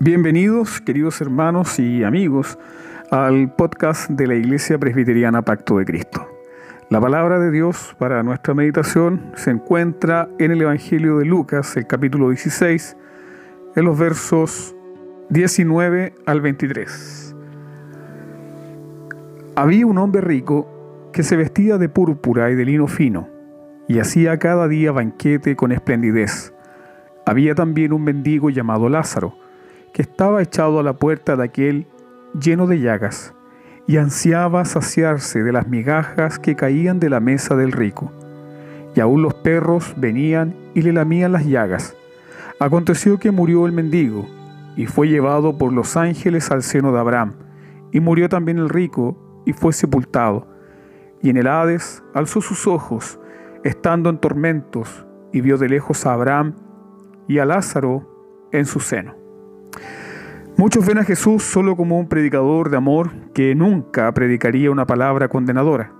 Bienvenidos, 0.00 0.80
queridos 0.80 1.20
hermanos 1.20 1.80
y 1.80 2.04
amigos, 2.04 2.56
al 3.10 3.52
podcast 3.52 4.08
de 4.08 4.28
la 4.28 4.36
Iglesia 4.36 4.78
Presbiteriana 4.78 5.42
Pacto 5.42 5.78
de 5.78 5.84
Cristo. 5.84 6.24
La 6.88 7.00
palabra 7.00 7.40
de 7.40 7.50
Dios 7.50 7.96
para 7.98 8.22
nuestra 8.22 8.54
meditación 8.54 9.32
se 9.34 9.50
encuentra 9.50 10.28
en 10.38 10.52
el 10.52 10.62
Evangelio 10.62 11.18
de 11.18 11.24
Lucas, 11.24 11.76
el 11.76 11.88
capítulo 11.88 12.28
16, 12.28 12.96
en 13.74 13.84
los 13.84 13.98
versos 13.98 14.76
19 15.30 16.14
al 16.26 16.42
23. 16.42 17.34
Había 19.56 19.84
un 19.84 19.98
hombre 19.98 20.20
rico 20.20 21.10
que 21.12 21.24
se 21.24 21.34
vestía 21.34 21.76
de 21.76 21.88
púrpura 21.88 22.52
y 22.52 22.54
de 22.54 22.64
lino 22.64 22.86
fino, 22.86 23.28
y 23.88 23.98
hacía 23.98 24.38
cada 24.38 24.68
día 24.68 24.92
banquete 24.92 25.56
con 25.56 25.72
esplendidez. 25.72 26.54
Había 27.26 27.56
también 27.56 27.92
un 27.92 28.04
mendigo 28.04 28.48
llamado 28.48 28.88
Lázaro, 28.88 29.47
que 29.98 30.02
estaba 30.02 30.40
echado 30.40 30.78
a 30.78 30.84
la 30.84 30.92
puerta 30.92 31.34
de 31.34 31.42
aquel 31.42 31.88
lleno 32.40 32.68
de 32.68 32.78
llagas, 32.78 33.34
y 33.88 33.96
ansiaba 33.96 34.64
saciarse 34.64 35.42
de 35.42 35.50
las 35.50 35.66
migajas 35.66 36.38
que 36.38 36.54
caían 36.54 37.00
de 37.00 37.10
la 37.10 37.18
mesa 37.18 37.56
del 37.56 37.72
rico. 37.72 38.12
Y 38.94 39.00
aún 39.00 39.22
los 39.22 39.34
perros 39.34 39.94
venían 39.96 40.54
y 40.72 40.82
le 40.82 40.92
lamían 40.92 41.32
las 41.32 41.46
llagas. 41.46 41.96
Aconteció 42.60 43.18
que 43.18 43.32
murió 43.32 43.66
el 43.66 43.72
mendigo, 43.72 44.24
y 44.76 44.86
fue 44.86 45.08
llevado 45.08 45.58
por 45.58 45.72
los 45.72 45.96
ángeles 45.96 46.52
al 46.52 46.62
seno 46.62 46.92
de 46.92 47.00
Abraham, 47.00 47.32
y 47.90 47.98
murió 47.98 48.28
también 48.28 48.58
el 48.58 48.68
rico, 48.68 49.42
y 49.46 49.52
fue 49.52 49.72
sepultado. 49.72 50.46
Y 51.22 51.30
en 51.30 51.38
el 51.38 51.48
Hades 51.48 52.04
alzó 52.14 52.40
sus 52.40 52.68
ojos, 52.68 53.18
estando 53.64 54.10
en 54.10 54.18
tormentos, 54.18 55.04
y 55.32 55.40
vio 55.40 55.58
de 55.58 55.68
lejos 55.68 56.06
a 56.06 56.12
Abraham 56.12 56.54
y 57.26 57.40
a 57.40 57.44
Lázaro 57.44 58.48
en 58.52 58.64
su 58.64 58.78
seno. 58.78 59.17
Muchos 60.58 60.84
ven 60.84 60.98
a 60.98 61.04
Jesús 61.04 61.44
solo 61.44 61.76
como 61.76 62.00
un 62.00 62.08
predicador 62.08 62.68
de 62.68 62.76
amor 62.76 63.12
que 63.32 63.54
nunca 63.54 64.12
predicaría 64.12 64.72
una 64.72 64.88
palabra 64.88 65.28
condenadora. 65.28 65.92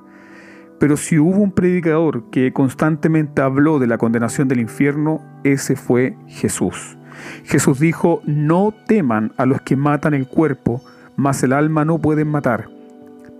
Pero 0.80 0.96
si 0.96 1.16
hubo 1.16 1.38
un 1.38 1.52
predicador 1.52 2.28
que 2.30 2.52
constantemente 2.52 3.40
habló 3.40 3.78
de 3.78 3.86
la 3.86 3.98
condenación 3.98 4.48
del 4.48 4.58
infierno, 4.58 5.22
ese 5.44 5.76
fue 5.76 6.16
Jesús. 6.26 6.98
Jesús 7.44 7.78
dijo, 7.78 8.20
no 8.24 8.74
teman 8.88 9.32
a 9.36 9.46
los 9.46 9.60
que 9.60 9.76
matan 9.76 10.12
el 10.12 10.26
cuerpo, 10.26 10.82
mas 11.14 11.40
el 11.44 11.52
alma 11.52 11.84
no 11.84 12.00
pueden 12.00 12.26
matar. 12.26 12.68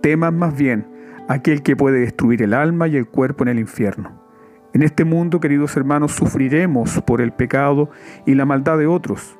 Teman 0.01 0.37
más 0.37 0.55
bien 0.55 0.87
aquel 1.27 1.63
que 1.63 1.75
puede 1.75 1.99
destruir 1.99 2.41
el 2.43 2.53
alma 2.53 2.87
y 2.87 2.95
el 2.95 3.07
cuerpo 3.07 3.43
en 3.43 3.49
el 3.49 3.59
infierno. 3.59 4.21
En 4.73 4.83
este 4.83 5.03
mundo, 5.03 5.41
queridos 5.41 5.75
hermanos, 5.75 6.13
sufriremos 6.13 7.01
por 7.01 7.19
el 7.19 7.33
pecado 7.33 7.89
y 8.25 8.35
la 8.35 8.45
maldad 8.45 8.77
de 8.77 8.87
otros 8.87 9.38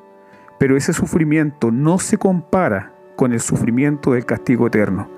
pero 0.60 0.78
ese 0.78 0.94
sufrimiento 0.94 1.72
no 1.72 1.98
se 1.98 2.18
compara 2.18 2.94
con 3.16 3.34
el 3.34 3.40
sufrimiento 3.40 4.12
del 4.12 4.26
castigo 4.26 4.68
eterno. 4.68 5.10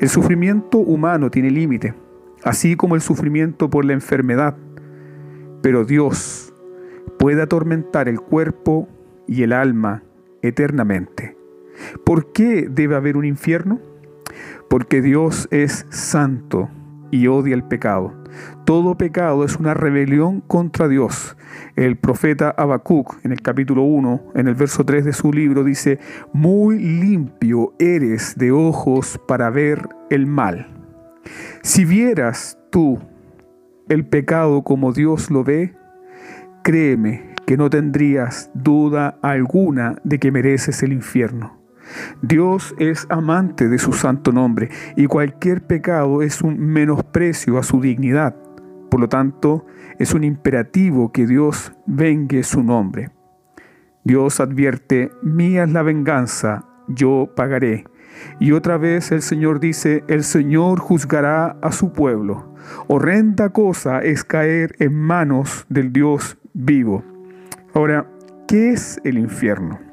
El 0.00 0.08
sufrimiento 0.08 0.78
humano 0.78 1.30
tiene 1.30 1.50
límite, 1.50 1.94
así 2.42 2.74
como 2.74 2.94
el 2.94 3.02
sufrimiento 3.02 3.70
por 3.70 3.84
la 3.84 3.92
enfermedad. 3.92 4.56
Pero 5.62 5.84
Dios 5.84 6.52
puede 7.18 7.42
atormentar 7.42 8.08
el 8.08 8.20
cuerpo 8.20 8.88
y 9.26 9.42
el 9.42 9.52
alma 9.52 10.02
eternamente. 10.42 11.36
¿Por 12.04 12.32
qué 12.32 12.68
debe 12.70 12.96
haber 12.96 13.16
un 13.16 13.24
infierno? 13.24 13.80
Porque 14.68 15.02
Dios 15.02 15.48
es 15.50 15.86
santo 15.90 16.70
y 17.10 17.26
odia 17.26 17.54
el 17.54 17.64
pecado. 17.64 18.12
Todo 18.64 18.96
pecado 18.96 19.44
es 19.44 19.56
una 19.56 19.74
rebelión 19.74 20.40
contra 20.42 20.88
Dios. 20.88 21.36
El 21.76 21.96
profeta 21.96 22.50
Habacuc, 22.50 23.24
en 23.24 23.32
el 23.32 23.40
capítulo 23.40 23.82
1, 23.82 24.32
en 24.34 24.48
el 24.48 24.54
verso 24.54 24.84
3 24.84 25.04
de 25.04 25.12
su 25.12 25.32
libro, 25.32 25.64
dice: 25.64 25.98
Muy 26.32 26.78
limpio 26.78 27.72
eres 27.78 28.36
de 28.36 28.52
ojos 28.52 29.20
para 29.26 29.50
ver 29.50 29.88
el 30.10 30.26
mal. 30.26 30.66
Si 31.62 31.84
vieras 31.84 32.58
tú 32.70 32.98
el 33.88 34.06
pecado 34.06 34.62
como 34.62 34.92
Dios 34.92 35.30
lo 35.30 35.44
ve, 35.44 35.74
créeme 36.62 37.34
que 37.46 37.56
no 37.56 37.70
tendrías 37.70 38.50
duda 38.52 39.18
alguna 39.22 39.96
de 40.04 40.18
que 40.18 40.30
mereces 40.30 40.82
el 40.82 40.92
infierno. 40.92 41.57
Dios 42.22 42.74
es 42.78 43.06
amante 43.10 43.68
de 43.68 43.78
su 43.78 43.92
santo 43.92 44.32
nombre 44.32 44.70
y 44.96 45.06
cualquier 45.06 45.66
pecado 45.66 46.22
es 46.22 46.42
un 46.42 46.58
menosprecio 46.58 47.58
a 47.58 47.62
su 47.62 47.80
dignidad. 47.80 48.36
Por 48.90 49.00
lo 49.00 49.08
tanto, 49.08 49.66
es 49.98 50.14
un 50.14 50.24
imperativo 50.24 51.12
que 51.12 51.26
Dios 51.26 51.72
vengue 51.86 52.42
su 52.42 52.62
nombre. 52.62 53.10
Dios 54.04 54.40
advierte, 54.40 55.10
mía 55.22 55.64
es 55.64 55.72
la 55.72 55.82
venganza, 55.82 56.64
yo 56.88 57.30
pagaré. 57.36 57.84
Y 58.40 58.52
otra 58.52 58.78
vez 58.78 59.12
el 59.12 59.22
Señor 59.22 59.60
dice, 59.60 60.02
el 60.08 60.24
Señor 60.24 60.80
juzgará 60.80 61.58
a 61.60 61.72
su 61.72 61.92
pueblo. 61.92 62.54
Horrenda 62.86 63.50
cosa 63.50 64.00
es 64.00 64.24
caer 64.24 64.74
en 64.78 64.94
manos 64.94 65.66
del 65.68 65.92
Dios 65.92 66.38
vivo. 66.54 67.04
Ahora, 67.74 68.10
¿qué 68.46 68.70
es 68.70 69.00
el 69.04 69.18
infierno? 69.18 69.87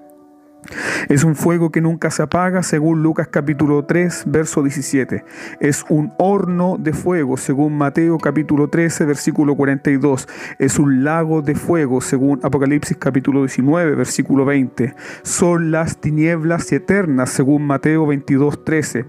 Es 1.09 1.23
un 1.23 1.35
fuego 1.35 1.71
que 1.71 1.81
nunca 1.81 2.11
se 2.11 2.23
apaga, 2.23 2.63
según 2.63 3.03
Lucas 3.03 3.27
capítulo 3.29 3.85
3, 3.85 4.23
verso 4.27 4.63
17. 4.63 5.23
Es 5.59 5.85
un 5.89 6.13
horno 6.17 6.77
de 6.79 6.93
fuego, 6.93 7.37
según 7.37 7.77
Mateo 7.77 8.17
capítulo 8.17 8.69
13, 8.69 9.05
versículo 9.05 9.55
42. 9.55 10.27
Es 10.59 10.79
un 10.79 11.03
lago 11.03 11.41
de 11.41 11.55
fuego, 11.55 12.01
según 12.01 12.39
Apocalipsis 12.43 12.97
capítulo 12.97 13.41
19, 13.41 13.95
versículo 13.95 14.45
20. 14.45 14.95
Son 15.23 15.71
las 15.71 15.97
tinieblas 15.97 16.71
eternas, 16.71 17.29
según 17.29 17.65
Mateo 17.67 18.05
22, 18.07 18.63
13. 18.63 19.05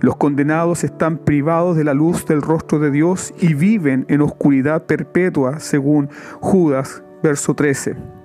Los 0.00 0.16
condenados 0.16 0.84
están 0.84 1.18
privados 1.18 1.76
de 1.76 1.84
la 1.84 1.94
luz 1.94 2.26
del 2.26 2.42
rostro 2.42 2.78
de 2.78 2.90
Dios 2.90 3.34
y 3.40 3.54
viven 3.54 4.06
en 4.08 4.20
oscuridad 4.20 4.86
perpetua, 4.86 5.60
según 5.60 6.08
Judas, 6.40 7.02
verso 7.22 7.54
13. 7.54 8.17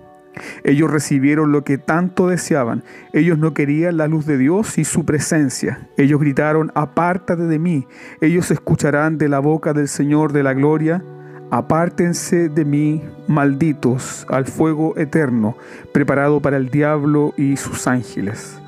Ellos 0.64 0.92
recibieron 0.92 1.52
lo 1.52 1.64
que 1.64 1.78
tanto 1.78 2.28
deseaban. 2.28 2.84
Ellos 3.12 3.38
no 3.38 3.54
querían 3.54 3.98
la 3.98 4.08
luz 4.08 4.26
de 4.26 4.38
Dios 4.38 4.78
y 4.78 4.86
su 4.86 5.06
presencia. 5.06 5.88
Ellos 5.98 6.20
gritaron, 6.20 6.72
apártate 6.76 7.44
de 7.44 7.60
mí. 7.60 7.88
Ellos 8.22 8.52
escucharán 8.52 9.18
de 9.18 9.30
la 9.30 9.40
boca 9.40 9.74
del 9.74 9.88
Señor 9.88 10.34
de 10.34 10.44
la 10.44 10.54
gloria, 10.54 11.04
apártense 11.52 12.50
de 12.50 12.66
mí, 12.66 13.04
malditos, 13.28 14.26
al 14.30 14.46
fuego 14.46 14.98
eterno, 14.98 15.56
preparado 15.94 16.42
para 16.42 16.58
el 16.58 16.70
diablo 16.70 17.34
y 17.38 17.58
sus 17.58 17.88
ángeles. 17.88 18.60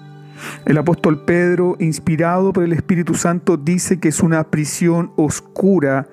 El 0.66 0.78
apóstol 0.78 1.24
Pedro, 1.26 1.76
inspirado 1.80 2.54
por 2.54 2.64
el 2.64 2.74
Espíritu 2.74 3.16
Santo, 3.16 3.58
dice 3.58 4.00
que 4.00 4.10
es 4.10 4.22
una 4.22 4.44
prisión 4.46 5.12
oscura 5.16 6.08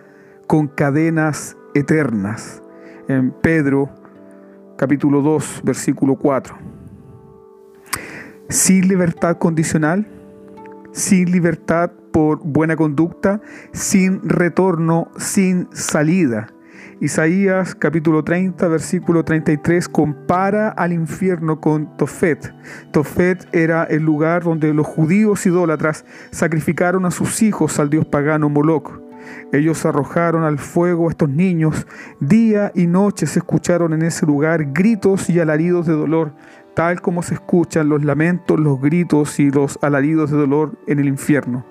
con 0.47 0.69
cadenas 0.69 1.57
eternas. 1.75 2.63
En 3.09 3.33
Pedro 3.33 3.91
capítulo 4.83 5.23
2, 5.23 5.61
versículo 5.63 6.17
4. 6.17 6.57
Sin 8.49 8.89
libertad 8.89 9.39
condicional, 9.39 10.09
sin 10.91 11.31
libertad 11.31 11.93
por 12.11 12.41
buena 12.43 12.75
conducta, 12.75 13.41
sin 13.71 14.29
retorno, 14.29 15.09
sin 15.17 15.69
salida. 15.73 16.49
Isaías 17.01 17.77
capítulo 17.77 18.25
30, 18.25 18.67
versículo 18.67 19.25
33 19.25 19.89
compara 19.89 20.71
al 20.71 20.93
infierno 20.93 21.61
con 21.61 21.97
Tofet. 21.97 22.53
Tofet 22.91 23.47
era 23.53 23.85
el 23.85 24.03
lugar 24.03 24.43
donde 24.43 24.75
los 24.75 24.89
judíos 24.89 25.47
idólatras 25.47 26.05
sacrificaron 26.33 27.05
a 27.05 27.13
sus 27.13 27.41
hijos 27.41 27.79
al 27.79 27.89
dios 27.89 28.05
pagano 28.05 28.49
Moloch. 28.49 29.02
Ellos 29.53 29.85
arrojaron 29.85 30.45
al 30.45 30.59
fuego 30.59 31.09
a 31.09 31.11
estos 31.11 31.29
niños. 31.29 31.87
Día 32.21 32.73
y 32.75 32.87
noche 32.87 33.27
se 33.27 33.41
escucharon 33.41 33.93
en 33.93 34.03
ese 34.03 34.27
lugar 34.27 34.73
gritos 34.73 35.29
y 35.31 35.41
alaridos 35.41 35.87
de 35.87 35.95
dolor, 35.95 36.33
tal 36.75 37.01
como 37.01 37.23
se 37.23 37.35
escuchan 37.35 37.89
los 37.89 38.05
lamentos, 38.05 38.59
los 38.59 38.81
gritos 38.81 39.39
y 39.39 39.51
los 39.51 39.79
alaridos 39.83 40.31
de 40.31 40.37
dolor 40.37 40.79
en 40.87 40.99
el 40.99 41.09
infierno. 41.09 41.65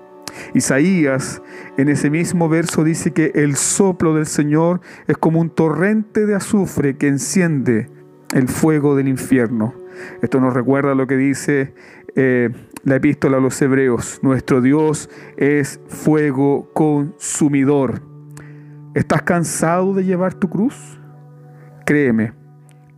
Isaías 0.54 1.42
en 1.76 1.88
ese 1.88 2.10
mismo 2.10 2.48
verso 2.48 2.84
dice 2.84 3.12
que 3.12 3.32
el 3.34 3.56
soplo 3.56 4.14
del 4.14 4.26
Señor 4.26 4.80
es 5.06 5.16
como 5.16 5.40
un 5.40 5.50
torrente 5.50 6.26
de 6.26 6.34
azufre 6.34 6.96
que 6.96 7.08
enciende 7.08 7.88
el 8.32 8.48
fuego 8.48 8.96
del 8.96 9.08
infierno. 9.08 9.74
Esto 10.22 10.40
nos 10.40 10.54
recuerda 10.54 10.94
lo 10.94 11.06
que 11.06 11.16
dice 11.16 11.74
eh, 12.16 12.50
la 12.84 12.96
epístola 12.96 13.36
a 13.36 13.40
los 13.40 13.60
hebreos. 13.62 14.20
Nuestro 14.22 14.60
Dios 14.60 15.08
es 15.36 15.80
fuego 15.88 16.70
consumidor. 16.72 18.02
¿Estás 18.94 19.22
cansado 19.22 19.94
de 19.94 20.04
llevar 20.04 20.34
tu 20.34 20.48
cruz? 20.48 21.00
Créeme 21.86 22.32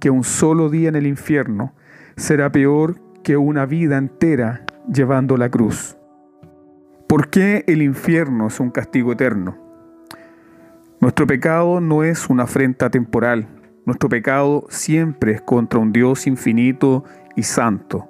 que 0.00 0.10
un 0.10 0.24
solo 0.24 0.70
día 0.70 0.88
en 0.88 0.96
el 0.96 1.06
infierno 1.06 1.74
será 2.16 2.50
peor 2.50 3.00
que 3.22 3.36
una 3.36 3.66
vida 3.66 3.96
entera 3.96 4.64
llevando 4.92 5.36
la 5.36 5.48
cruz. 5.48 5.96
¿Por 7.06 7.28
qué 7.28 7.64
el 7.66 7.82
infierno 7.82 8.48
es 8.48 8.60
un 8.60 8.70
castigo 8.70 9.12
eterno? 9.12 9.56
Nuestro 11.00 11.26
pecado 11.26 11.80
no 11.80 12.02
es 12.02 12.28
una 12.28 12.44
afrenta 12.44 12.90
temporal. 12.90 13.46
Nuestro 13.84 14.08
pecado 14.08 14.66
siempre 14.70 15.32
es 15.32 15.42
contra 15.42 15.78
un 15.78 15.92
Dios 15.92 16.26
infinito 16.26 17.04
y 17.36 17.42
santo. 17.42 18.08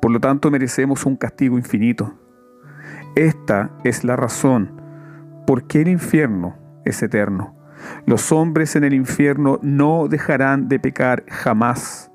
Por 0.00 0.10
lo 0.10 0.20
tanto 0.20 0.50
merecemos 0.50 1.06
un 1.06 1.16
castigo 1.16 1.58
infinito. 1.58 2.14
Esta 3.16 3.70
es 3.84 4.04
la 4.04 4.16
razón 4.16 4.80
por 5.46 5.66
qué 5.66 5.80
el 5.80 5.88
infierno 5.88 6.56
es 6.84 7.02
eterno. 7.02 7.56
Los 8.06 8.32
hombres 8.32 8.76
en 8.76 8.84
el 8.84 8.94
infierno 8.94 9.58
no 9.62 10.08
dejarán 10.08 10.68
de 10.68 10.78
pecar 10.78 11.24
jamás. 11.28 12.10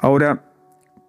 Ahora, 0.00 0.44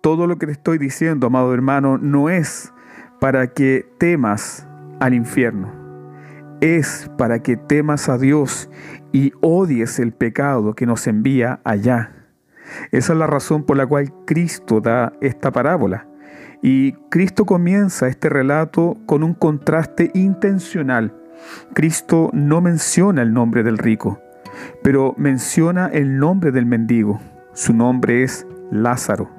todo 0.01 0.27
lo 0.27 0.37
que 0.37 0.47
te 0.47 0.51
estoy 0.51 0.77
diciendo, 0.77 1.27
amado 1.27 1.53
hermano, 1.53 1.97
no 1.97 2.29
es 2.29 2.73
para 3.19 3.47
que 3.47 3.87
temas 3.97 4.67
al 4.99 5.13
infierno. 5.13 5.71
Es 6.59 7.09
para 7.17 7.39
que 7.41 7.55
temas 7.55 8.09
a 8.09 8.17
Dios 8.17 8.69
y 9.11 9.31
odies 9.41 9.99
el 9.99 10.11
pecado 10.11 10.73
que 10.73 10.85
nos 10.85 11.07
envía 11.07 11.59
allá. 11.63 12.20
Esa 12.91 13.13
es 13.13 13.19
la 13.19 13.27
razón 13.27 13.63
por 13.63 13.77
la 13.77 13.85
cual 13.85 14.13
Cristo 14.25 14.81
da 14.81 15.13
esta 15.21 15.51
parábola. 15.51 16.07
Y 16.61 16.93
Cristo 17.09 17.45
comienza 17.45 18.07
este 18.07 18.29
relato 18.29 18.97
con 19.05 19.23
un 19.23 19.33
contraste 19.33 20.11
intencional. 20.13 21.15
Cristo 21.73 22.29
no 22.33 22.61
menciona 22.61 23.23
el 23.23 23.33
nombre 23.33 23.63
del 23.63 23.77
rico, 23.77 24.19
pero 24.83 25.15
menciona 25.17 25.87
el 25.87 26.19
nombre 26.19 26.51
del 26.51 26.65
mendigo. 26.65 27.19
Su 27.53 27.73
nombre 27.73 28.23
es 28.23 28.45
Lázaro. 28.69 29.29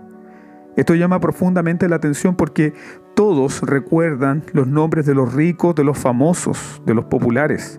Esto 0.77 0.95
llama 0.95 1.21
profundamente 1.21 1.89
la 1.89 1.97
atención 1.97 2.35
porque 2.35 2.73
todos 3.15 3.61
recuerdan 3.61 4.43
los 4.53 4.67
nombres 4.67 5.05
de 5.05 5.15
los 5.15 5.35
ricos, 5.35 5.75
de 5.75 5.85
los 5.85 5.99
famosos, 5.99 6.83
de 6.87 6.95
los 6.95 7.05
populares. 7.05 7.79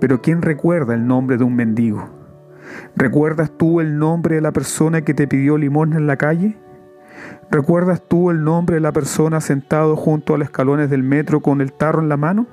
Pero 0.00 0.22
¿quién 0.22 0.40
recuerda 0.40 0.94
el 0.94 1.06
nombre 1.06 1.36
de 1.36 1.44
un 1.44 1.54
mendigo? 1.56 2.21
¿Recuerdas 2.96 3.50
tú 3.56 3.80
el 3.80 3.98
nombre 3.98 4.36
de 4.36 4.40
la 4.40 4.52
persona 4.52 5.02
que 5.02 5.14
te 5.14 5.26
pidió 5.26 5.58
limosna 5.58 5.96
en 5.96 6.06
la 6.06 6.16
calle? 6.16 6.56
¿Recuerdas 7.50 8.02
tú 8.06 8.30
el 8.30 8.44
nombre 8.44 8.76
de 8.76 8.80
la 8.80 8.92
persona 8.92 9.40
sentado 9.40 9.96
junto 9.96 10.34
a 10.34 10.38
los 10.38 10.46
escalones 10.46 10.90
del 10.90 11.02
metro 11.02 11.40
con 11.40 11.60
el 11.60 11.72
tarro 11.72 12.00
en 12.00 12.08
la 12.08 12.16
mano? 12.16 12.46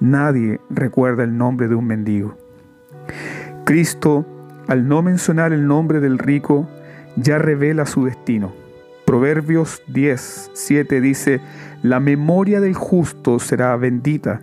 Nadie 0.00 0.60
recuerda 0.70 1.24
el 1.24 1.36
nombre 1.36 1.68
de 1.68 1.74
un 1.74 1.86
mendigo. 1.86 2.36
Cristo, 3.64 4.24
al 4.66 4.88
no 4.88 5.02
mencionar 5.02 5.52
el 5.52 5.66
nombre 5.66 6.00
del 6.00 6.18
rico, 6.18 6.68
ya 7.16 7.38
revela 7.38 7.84
su 7.84 8.04
destino. 8.04 8.52
Proverbios 9.04 9.82
10, 9.88 10.52
7 10.54 11.00
dice, 11.00 11.40
La 11.82 12.00
memoria 12.00 12.60
del 12.60 12.74
justo 12.74 13.38
será 13.38 13.76
bendita, 13.76 14.42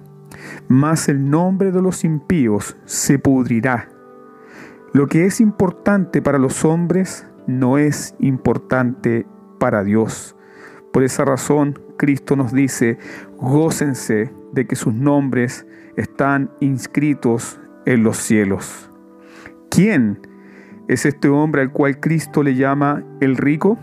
mas 0.67 1.07
el 1.07 1.29
nombre 1.29 1.71
de 1.71 1.81
los 1.81 2.03
impíos 2.03 2.75
se 2.85 3.17
pudrirá. 3.17 3.94
Lo 4.95 5.07
que 5.07 5.25
es 5.25 5.41
importante 5.41 6.21
para 6.21 6.39
los 6.39 6.63
hombres 6.63 7.27
no 7.47 7.77
es 7.77 8.15
importante 8.17 9.27
para 9.59 9.83
Dios. 9.83 10.37
Por 10.93 11.03
esa 11.03 11.25
razón, 11.25 11.77
Cristo 11.97 12.37
nos 12.37 12.53
dice, 12.53 12.97
gócense 13.35 14.31
de 14.53 14.65
que 14.65 14.77
sus 14.77 14.93
nombres 14.93 15.67
están 15.97 16.49
inscritos 16.61 17.59
en 17.85 18.03
los 18.03 18.15
cielos. 18.15 18.89
¿Quién 19.69 20.25
es 20.87 21.05
este 21.05 21.27
hombre 21.27 21.63
al 21.63 21.73
cual 21.73 21.99
Cristo 21.99 22.41
le 22.41 22.55
llama 22.55 23.03
el 23.19 23.35
rico? 23.35 23.77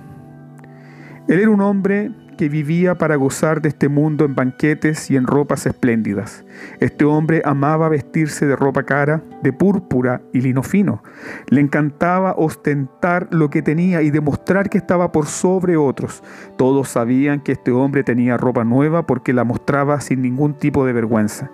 Él 1.29 1.41
era 1.41 1.51
un 1.51 1.61
hombre 1.61 2.11
que 2.43 2.49
vivía 2.49 2.97
para 2.97 3.15
gozar 3.15 3.63
de 3.63 3.69
este 3.69 3.89
mundo 3.89 4.25
en 4.25 4.35
banquetes 4.35 5.13
y 5.13 5.17
en 5.17 5.29
ropas 5.29 5.65
espléndidas. 5.65 6.45
Este 6.81 7.05
hombre 7.05 7.41
amaba 7.45 7.89
vestirse 7.89 8.47
de 8.47 8.57
ropa 8.57 8.83
cara, 8.83 9.23
de 9.45 9.53
púrpura 9.53 10.23
y 10.33 10.41
lino 10.41 10.65
fino. 10.65 11.05
Le 11.51 11.61
encantaba 11.61 12.35
ostentar 12.37 13.29
lo 13.31 13.49
que 13.49 13.63
tenía 13.63 14.03
y 14.03 14.11
demostrar 14.11 14.71
que 14.71 14.79
estaba 14.79 15.13
por 15.13 15.27
sobre 15.27 15.77
otros. 15.77 16.25
Todos 16.57 16.89
sabían 16.89 17.39
que 17.39 17.53
este 17.53 17.71
hombre 17.71 18.03
tenía 18.03 18.37
ropa 18.37 18.65
nueva 18.65 19.07
porque 19.07 19.33
la 19.33 19.45
mostraba 19.45 20.01
sin 20.01 20.21
ningún 20.21 20.55
tipo 20.55 20.85
de 20.85 20.95
vergüenza. 20.95 21.53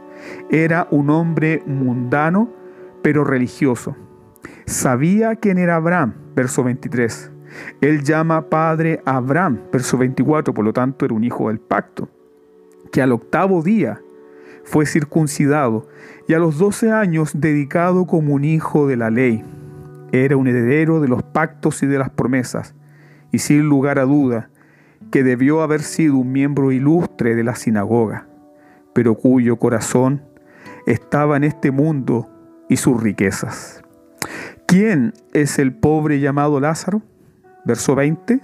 Era 0.49 0.89
un 0.91 1.11
hombre 1.11 1.63
mundano, 1.67 2.49
pero 3.03 3.25
religioso. 3.25 3.95
Sabía 4.65 5.37
quién 5.37 5.59
era 5.59 5.77
Abraham, 5.77 6.15
verso 6.35 6.65
23 6.65 7.33
él 7.81 8.03
llama 8.03 8.49
padre 8.49 9.01
a 9.05 9.17
Abraham, 9.17 9.59
verso 9.73 9.99
24, 9.99 10.53
por 10.55 10.65
lo 10.65 10.73
tanto 10.73 11.05
era 11.05 11.15
un 11.15 11.25
hijo 11.25 11.49
del 11.49 11.61
pacto, 11.61 12.09
que 12.93 13.03
al 13.03 13.13
octavo 13.13 13.63
día 13.63 14.01
fue 14.65 14.87
circuncidado 14.87 15.89
y 16.27 16.35
a 16.35 16.39
los 16.39 16.59
doce 16.59 16.93
años 16.93 17.33
dedicado 17.35 18.07
como 18.07 18.35
un 18.35 18.45
hijo 18.45 18.87
de 18.87 18.97
la 18.97 19.11
ley. 19.11 19.43
Era 20.13 20.37
un 20.37 20.47
heredero 20.47 21.01
de 21.01 21.09
los 21.09 21.23
pactos 21.23 21.83
y 21.83 21.87
de 21.87 21.99
las 21.99 22.11
promesas, 22.11 22.75
y 23.33 23.39
sin 23.39 23.63
lugar 23.63 23.99
a 23.99 24.05
duda 24.05 24.51
que 25.11 25.23
debió 25.23 25.63
haber 25.63 25.81
sido 25.83 26.17
un 26.17 26.33
miembro 26.33 26.73
ilustre 26.73 27.35
de 27.35 27.45
la 27.45 27.55
sinagoga, 27.55 28.27
pero 28.95 29.15
cuyo 29.15 29.57
corazón 29.57 30.23
estaba 30.87 31.37
en 31.37 31.45
este 31.45 31.71
mundo 31.71 32.29
y 32.69 32.77
sus 32.77 33.03
riquezas. 33.03 33.83
¿Quién 34.67 35.15
es 35.33 35.59
el 35.59 35.75
pobre 35.75 36.21
llamado 36.21 36.61
Lázaro? 36.61 37.03
Verso 37.69 37.95
20, 37.95 38.41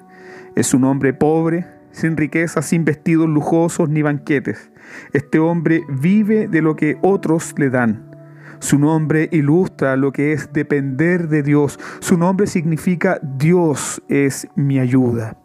es 0.55 0.75
un 0.75 0.85
hombre 0.85 1.15
pobre, 1.15 1.67
sin 1.93 2.19
riqueza, 2.19 2.61
sin 2.61 2.85
vestidos 2.85 3.27
lujosos 3.27 3.89
ni 3.89 4.03
banquetes. 4.03 4.71
Este 5.15 5.39
hombre 5.39 5.81
vive 5.89 6.47
de 6.47 6.61
lo 6.61 6.77
que 6.77 6.99
otros 7.01 7.55
le 7.57 7.71
dan. 7.71 8.15
Su 8.59 8.79
nombre 8.79 9.31
ilustra 9.33 9.97
lo 9.97 10.13
que 10.13 10.35
es 10.35 10.53
depender 10.53 11.29
de 11.29 11.43
Dios. 11.43 11.81
Su 12.01 12.19
nombre 12.19 12.47
significa 12.47 13.19
Dios 13.23 14.03
es 14.11 14.47
mi 14.57 14.79
ayuda. 14.79 15.39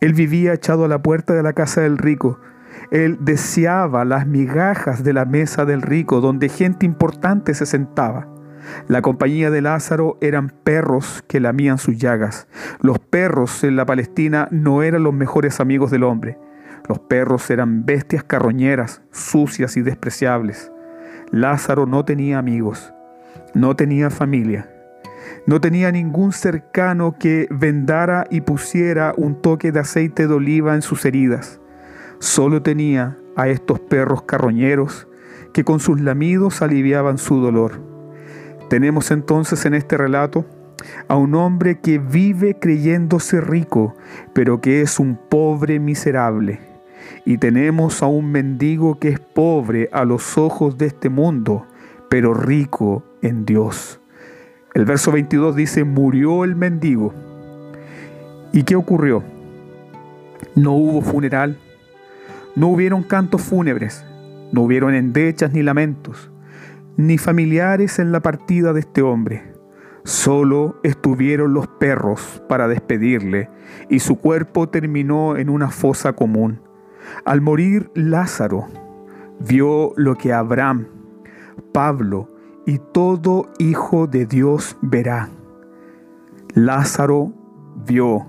Él 0.00 0.12
vivía 0.12 0.52
echado 0.52 0.84
a 0.84 0.88
la 0.88 1.00
puerta 1.00 1.32
de 1.32 1.44
la 1.44 1.52
casa 1.52 1.82
del 1.82 1.96
rico. 1.96 2.40
Él 2.90 3.18
deseaba 3.20 4.04
las 4.04 4.26
migajas 4.26 5.04
de 5.04 5.12
la 5.12 5.26
mesa 5.26 5.64
del 5.64 5.82
rico, 5.82 6.20
donde 6.20 6.48
gente 6.48 6.86
importante 6.86 7.54
se 7.54 7.66
sentaba. 7.66 8.26
La 8.88 9.02
compañía 9.02 9.50
de 9.50 9.62
Lázaro 9.62 10.18
eran 10.20 10.50
perros 10.64 11.22
que 11.28 11.40
lamían 11.40 11.78
sus 11.78 11.96
llagas. 11.96 12.48
Los 12.80 12.98
perros 12.98 13.64
en 13.64 13.76
la 13.76 13.86
Palestina 13.86 14.48
no 14.50 14.82
eran 14.82 15.02
los 15.02 15.14
mejores 15.14 15.60
amigos 15.60 15.90
del 15.90 16.04
hombre. 16.04 16.38
Los 16.88 16.98
perros 16.98 17.50
eran 17.50 17.86
bestias 17.86 18.24
carroñeras, 18.24 19.02
sucias 19.12 19.76
y 19.76 19.82
despreciables. 19.82 20.72
Lázaro 21.30 21.86
no 21.86 22.04
tenía 22.04 22.38
amigos, 22.38 22.92
no 23.54 23.76
tenía 23.76 24.10
familia, 24.10 24.68
no 25.46 25.60
tenía 25.60 25.92
ningún 25.92 26.32
cercano 26.32 27.16
que 27.18 27.46
vendara 27.50 28.26
y 28.30 28.40
pusiera 28.40 29.14
un 29.16 29.40
toque 29.40 29.70
de 29.70 29.80
aceite 29.80 30.26
de 30.26 30.34
oliva 30.34 30.74
en 30.74 30.82
sus 30.82 31.04
heridas. 31.04 31.60
Solo 32.18 32.62
tenía 32.62 33.16
a 33.36 33.48
estos 33.48 33.78
perros 33.78 34.22
carroñeros 34.22 35.06
que 35.52 35.64
con 35.64 35.80
sus 35.80 36.00
lamidos 36.00 36.62
aliviaban 36.62 37.18
su 37.18 37.40
dolor. 37.40 37.89
Tenemos 38.70 39.10
entonces 39.10 39.66
en 39.66 39.74
este 39.74 39.96
relato 39.96 40.46
a 41.08 41.16
un 41.16 41.34
hombre 41.34 41.80
que 41.80 41.98
vive 41.98 42.56
creyéndose 42.56 43.40
rico, 43.40 43.96
pero 44.32 44.60
que 44.60 44.80
es 44.80 45.00
un 45.00 45.18
pobre 45.28 45.80
miserable. 45.80 46.60
Y 47.24 47.38
tenemos 47.38 48.00
a 48.00 48.06
un 48.06 48.30
mendigo 48.30 49.00
que 49.00 49.08
es 49.08 49.18
pobre 49.18 49.88
a 49.92 50.04
los 50.04 50.38
ojos 50.38 50.78
de 50.78 50.86
este 50.86 51.08
mundo, 51.08 51.66
pero 52.08 52.32
rico 52.32 53.02
en 53.22 53.44
Dios. 53.44 53.98
El 54.72 54.84
verso 54.84 55.10
22 55.10 55.56
dice, 55.56 55.82
murió 55.82 56.44
el 56.44 56.54
mendigo. 56.54 57.12
¿Y 58.52 58.62
qué 58.62 58.76
ocurrió? 58.76 59.24
No 60.54 60.74
hubo 60.74 61.02
funeral, 61.02 61.58
no 62.54 62.68
hubieron 62.68 63.02
cantos 63.02 63.42
fúnebres, 63.42 64.04
no 64.52 64.62
hubieron 64.62 64.94
endechas 64.94 65.52
ni 65.52 65.64
lamentos 65.64 66.29
ni 67.00 67.16
familiares 67.16 67.98
en 67.98 68.12
la 68.12 68.20
partida 68.20 68.72
de 68.72 68.80
este 68.80 69.00
hombre. 69.00 69.54
Solo 70.04 70.78
estuvieron 70.82 71.54
los 71.54 71.66
perros 71.66 72.42
para 72.48 72.68
despedirle 72.68 73.48
y 73.88 74.00
su 74.00 74.16
cuerpo 74.16 74.68
terminó 74.68 75.36
en 75.36 75.48
una 75.48 75.70
fosa 75.70 76.12
común. 76.12 76.60
Al 77.24 77.40
morir 77.40 77.90
Lázaro, 77.94 78.66
vio 79.40 79.92
lo 79.96 80.14
que 80.16 80.32
Abraham, 80.32 80.88
Pablo 81.72 82.28
y 82.66 82.78
todo 82.92 83.50
hijo 83.58 84.06
de 84.06 84.26
Dios 84.26 84.76
verá. 84.82 85.30
Lázaro 86.54 87.32
vio 87.86 88.26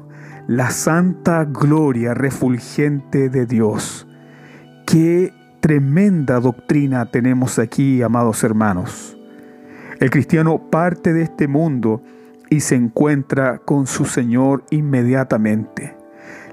la 0.48 0.70
santa 0.70 1.44
gloria 1.44 2.14
refulgente 2.14 3.30
de 3.30 3.46
Dios. 3.46 4.08
Qué 4.88 5.34
tremenda 5.62 6.40
doctrina 6.40 7.06
tenemos 7.06 7.60
aquí, 7.60 8.02
amados 8.02 8.44
hermanos. 8.44 9.16
El 10.00 10.10
cristiano 10.10 10.70
parte 10.72 11.14
de 11.14 11.22
este 11.22 11.48
mundo 11.48 12.02
y 12.50 12.62
se 12.62 12.76
encuentra 12.76 13.60
con 13.60 13.86
su 13.86 14.06
Señor 14.06 14.64
inmediatamente. 14.72 15.96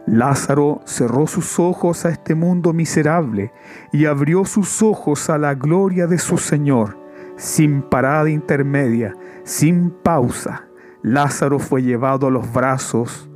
Lázaro 0.06 0.82
cerró 0.84 1.26
sus 1.26 1.58
ojos 1.58 2.04
a 2.04 2.10
este 2.10 2.34
mundo 2.34 2.72
miserable 2.72 3.50
y 3.92 4.04
abrió 4.04 4.44
sus 4.44 4.82
ojos 4.82 5.30
a 5.30 5.38
la 5.38 5.54
gloria 5.54 6.06
de 6.06 6.18
su 6.18 6.36
Señor. 6.36 6.98
Sin 7.36 7.82
parada 7.82 8.28
intermedia, 8.28 9.14
sin 9.44 9.90
pausa, 9.90 10.66
Lázaro 11.02 11.58
fue 11.58 11.82
llevado 11.82 12.26
a 12.26 12.30
los 12.30 12.52
brazos 12.52 13.28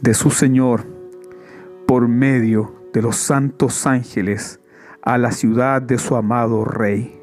de 0.00 0.12
su 0.14 0.30
Señor 0.30 0.86
por 1.86 2.06
medio 2.06 2.77
de 2.98 3.02
los 3.02 3.14
santos 3.14 3.86
ángeles 3.86 4.58
a 5.02 5.18
la 5.18 5.30
ciudad 5.30 5.80
de 5.80 5.98
su 5.98 6.16
amado 6.16 6.64
Rey. 6.64 7.16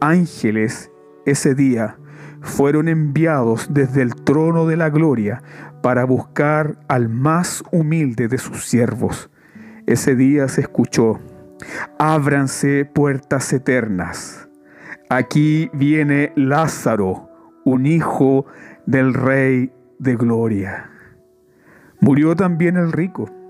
Ángeles 0.00 0.92
ese 1.26 1.56
día 1.56 1.98
fueron 2.40 2.86
enviados 2.86 3.66
desde 3.74 4.02
el 4.02 4.14
trono 4.14 4.64
de 4.68 4.76
la 4.76 4.90
gloria 4.90 5.42
para 5.82 6.04
buscar 6.04 6.76
al 6.86 7.08
más 7.08 7.64
humilde 7.72 8.28
de 8.28 8.38
sus 8.38 8.64
siervos. 8.64 9.28
Ese 9.86 10.14
día 10.14 10.46
se 10.46 10.60
escuchó, 10.60 11.18
ábranse 11.98 12.84
puertas 12.84 13.52
eternas. 13.52 14.48
Aquí 15.10 15.68
viene 15.72 16.32
Lázaro, 16.36 17.28
un 17.64 17.86
hijo 17.86 18.46
del 18.86 19.14
Rey 19.14 19.72
de 19.98 20.14
Gloria. 20.14 20.92
Murió 21.98 22.36
también 22.36 22.76
el 22.76 22.92
rico. 22.92 23.41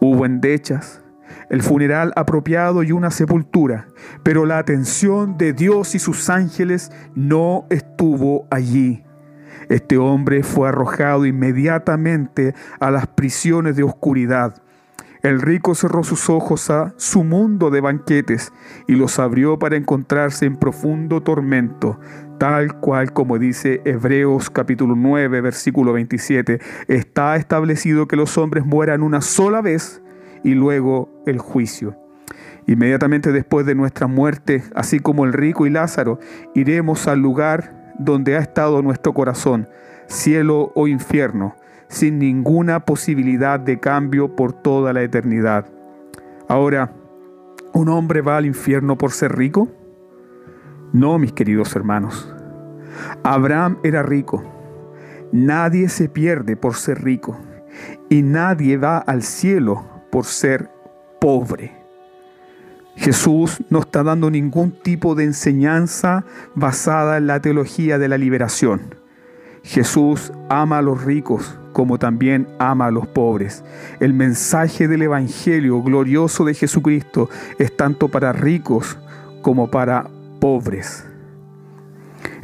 Hubo 0.00 0.26
endechas, 0.26 1.02
el 1.50 1.62
funeral 1.62 2.12
apropiado 2.16 2.82
y 2.82 2.92
una 2.92 3.10
sepultura, 3.10 3.88
pero 4.22 4.46
la 4.46 4.58
atención 4.58 5.38
de 5.38 5.52
Dios 5.52 5.94
y 5.94 5.98
sus 5.98 6.28
ángeles 6.30 6.90
no 7.14 7.66
estuvo 7.70 8.46
allí. 8.50 9.04
Este 9.68 9.96
hombre 9.98 10.42
fue 10.42 10.68
arrojado 10.68 11.26
inmediatamente 11.26 12.54
a 12.78 12.90
las 12.90 13.06
prisiones 13.06 13.76
de 13.76 13.82
oscuridad. 13.82 14.62
El 15.26 15.40
rico 15.40 15.74
cerró 15.74 16.04
sus 16.04 16.30
ojos 16.30 16.70
a 16.70 16.94
su 16.98 17.24
mundo 17.24 17.70
de 17.70 17.80
banquetes 17.80 18.52
y 18.86 18.92
los 18.92 19.18
abrió 19.18 19.58
para 19.58 19.74
encontrarse 19.74 20.46
en 20.46 20.54
profundo 20.54 21.20
tormento, 21.20 21.98
tal 22.38 22.78
cual 22.78 23.12
como 23.12 23.36
dice 23.36 23.82
Hebreos 23.84 24.50
capítulo 24.50 24.94
9 24.94 25.40
versículo 25.40 25.92
27, 25.94 26.60
está 26.86 27.34
establecido 27.34 28.06
que 28.06 28.14
los 28.14 28.38
hombres 28.38 28.64
mueran 28.64 29.02
una 29.02 29.20
sola 29.20 29.62
vez 29.62 30.00
y 30.44 30.54
luego 30.54 31.10
el 31.26 31.40
juicio. 31.40 31.96
Inmediatamente 32.68 33.32
después 33.32 33.66
de 33.66 33.74
nuestra 33.74 34.06
muerte, 34.06 34.62
así 34.76 35.00
como 35.00 35.24
el 35.24 35.32
rico 35.32 35.66
y 35.66 35.70
Lázaro, 35.70 36.20
iremos 36.54 37.08
al 37.08 37.18
lugar 37.18 37.92
donde 37.98 38.36
ha 38.36 38.38
estado 38.38 38.80
nuestro 38.80 39.12
corazón, 39.12 39.66
cielo 40.06 40.72
o 40.74 40.88
infierno, 40.88 41.56
sin 41.88 42.18
ninguna 42.18 42.80
posibilidad 42.80 43.60
de 43.60 43.78
cambio 43.78 44.34
por 44.34 44.52
toda 44.52 44.92
la 44.92 45.02
eternidad. 45.02 45.66
Ahora, 46.48 46.92
¿un 47.72 47.88
hombre 47.88 48.20
va 48.20 48.36
al 48.36 48.46
infierno 48.46 48.96
por 48.96 49.12
ser 49.12 49.36
rico? 49.36 49.68
No, 50.92 51.18
mis 51.18 51.32
queridos 51.32 51.74
hermanos. 51.76 52.32
Abraham 53.22 53.78
era 53.82 54.02
rico. 54.02 54.42
Nadie 55.32 55.88
se 55.88 56.08
pierde 56.08 56.56
por 56.56 56.74
ser 56.74 57.02
rico 57.02 57.36
y 58.08 58.22
nadie 58.22 58.76
va 58.76 58.98
al 58.98 59.22
cielo 59.22 59.84
por 60.10 60.24
ser 60.24 60.70
pobre. 61.20 61.76
Jesús 62.96 63.62
no 63.68 63.80
está 63.80 64.02
dando 64.02 64.30
ningún 64.30 64.70
tipo 64.72 65.14
de 65.14 65.24
enseñanza 65.24 66.24
basada 66.54 67.18
en 67.18 67.26
la 67.26 67.40
teología 67.40 67.98
de 67.98 68.08
la 68.08 68.16
liberación. 68.16 68.94
Jesús 69.66 70.32
ama 70.48 70.78
a 70.78 70.82
los 70.82 71.02
ricos 71.02 71.58
como 71.72 71.98
también 71.98 72.46
ama 72.60 72.86
a 72.86 72.90
los 72.92 73.08
pobres. 73.08 73.64
El 73.98 74.14
mensaje 74.14 74.86
del 74.86 75.02
Evangelio 75.02 75.82
glorioso 75.82 76.44
de 76.44 76.54
Jesucristo 76.54 77.28
es 77.58 77.76
tanto 77.76 78.08
para 78.08 78.32
ricos 78.32 78.96
como 79.42 79.68
para 79.68 80.08
pobres. 80.40 81.04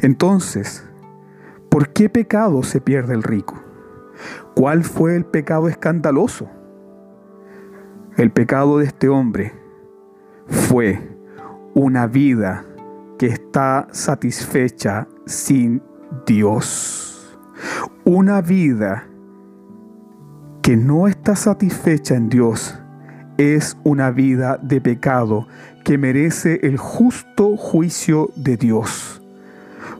Entonces, 0.01 0.85
¿por 1.69 1.89
qué 1.93 2.09
pecado 2.09 2.61
se 2.61 2.81
pierde 2.81 3.13
el 3.13 3.23
rico? 3.23 3.55
¿Cuál 4.53 4.83
fue 4.83 5.15
el 5.15 5.23
pecado 5.23 5.69
escandaloso? 5.69 6.49
El 8.17 8.31
pecado 8.31 8.79
de 8.79 8.85
este 8.85 9.07
hombre 9.07 9.53
fue 10.47 10.99
una 11.73 12.05
vida 12.05 12.65
que 13.17 13.27
está 13.27 13.87
satisfecha 13.91 15.07
sin 15.25 15.81
Dios. 16.27 17.12
Una 18.05 18.41
vida 18.41 19.07
que 20.61 20.77
no 20.77 21.07
está 21.07 21.35
satisfecha 21.35 22.15
en 22.15 22.29
Dios 22.29 22.79
es 23.37 23.77
una 23.83 24.11
vida 24.11 24.59
de 24.61 24.79
pecado 24.79 25.47
que 25.83 25.97
merece 25.97 26.59
el 26.63 26.77
justo 26.77 27.57
juicio 27.57 28.29
de 28.35 28.57
Dios. 28.57 29.21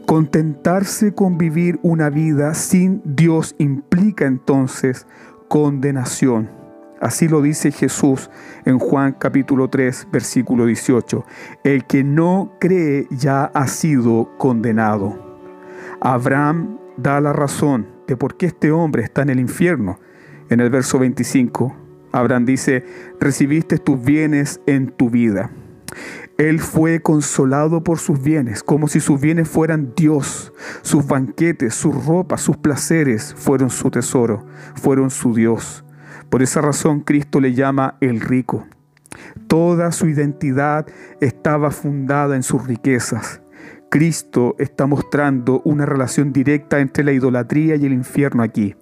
Contentarse 0.05 1.13
con 1.13 1.37
vivir 1.37 1.79
una 1.81 2.09
vida 2.09 2.53
sin 2.53 3.01
Dios 3.03 3.55
implica 3.57 4.25
entonces 4.25 5.07
condenación. 5.47 6.49
Así 7.01 7.27
lo 7.27 7.41
dice 7.41 7.71
Jesús 7.71 8.29
en 8.63 8.79
Juan 8.79 9.15
capítulo 9.19 9.69
3, 9.69 10.07
versículo 10.11 10.65
18. 10.65 11.25
El 11.63 11.85
que 11.85 12.03
no 12.03 12.53
cree 12.59 13.07
ya 13.11 13.45
ha 13.45 13.67
sido 13.67 14.29
condenado. 14.37 15.19
Abraham 15.99 16.77
da 16.97 17.19
la 17.21 17.33
razón 17.33 17.87
de 18.07 18.17
por 18.17 18.37
qué 18.37 18.47
este 18.47 18.71
hombre 18.71 19.03
está 19.03 19.21
en 19.21 19.29
el 19.29 19.39
infierno. 19.39 19.99
En 20.49 20.59
el 20.59 20.69
verso 20.69 20.99
25, 20.99 21.75
Abraham 22.11 22.45
dice, 22.45 22.85
recibiste 23.19 23.77
tus 23.77 24.01
bienes 24.03 24.61
en 24.67 24.87
tu 24.87 25.09
vida. 25.09 25.51
Él 26.37 26.59
fue 26.59 27.01
consolado 27.01 27.83
por 27.83 27.99
sus 27.99 28.21
bienes, 28.21 28.63
como 28.63 28.87
si 28.87 28.99
sus 28.99 29.21
bienes 29.21 29.47
fueran 29.47 29.93
Dios. 29.95 30.51
Sus 30.81 31.05
banquetes, 31.05 31.75
sus 31.75 32.05
ropas, 32.05 32.41
sus 32.41 32.57
placeres 32.57 33.35
fueron 33.37 33.69
su 33.69 33.91
tesoro, 33.91 34.45
fueron 34.75 35.11
su 35.11 35.33
Dios. 35.35 35.85
Por 36.29 36.41
esa 36.41 36.61
razón 36.61 37.01
Cristo 37.01 37.39
le 37.39 37.53
llama 37.53 37.97
el 38.01 38.19
rico. 38.19 38.65
Toda 39.47 39.91
su 39.91 40.07
identidad 40.07 40.87
estaba 41.21 41.69
fundada 41.69 42.35
en 42.35 42.41
sus 42.41 42.65
riquezas. 42.65 43.42
Cristo 43.93 44.55
está 44.57 44.87
mostrando 44.87 45.61
una 45.65 45.85
relación 45.85 46.33
directa 46.33 46.79
entre 46.79 47.03
la 47.03 47.11
idolatría 47.11 47.75
y 47.75 47.85
el 47.85 47.93
infierno 47.93 48.41
aquí. 48.41 48.75